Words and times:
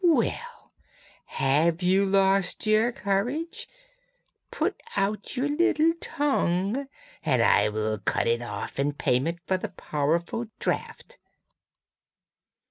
Well! 0.03 0.73
have 1.25 1.83
you 1.83 2.07
lost 2.07 2.65
courage? 3.03 3.67
Put 4.49 4.81
out 4.95 5.37
your 5.37 5.47
little 5.47 5.93
tongue, 6.01 6.87
and 7.21 7.43
I 7.43 7.69
will 7.69 7.99
cut 7.99 8.25
it 8.25 8.41
off 8.41 8.79
in 8.79 8.93
payment 8.93 9.41
for 9.45 9.57
the 9.57 9.69
powerful 9.69 10.47
draught.' 10.57 11.19